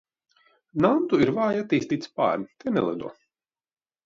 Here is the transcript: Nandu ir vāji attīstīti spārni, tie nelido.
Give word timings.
Nandu 0.85 1.19
ir 1.25 1.31
vāji 1.35 1.61
attīstīti 1.65 2.09
spārni, 2.11 2.49
tie 2.65 2.75
nelido. 2.79 3.13